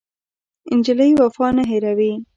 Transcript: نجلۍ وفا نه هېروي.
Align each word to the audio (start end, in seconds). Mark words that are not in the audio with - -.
نجلۍ 0.77 1.09
وفا 1.21 1.47
نه 1.55 1.63
هېروي. 1.71 2.13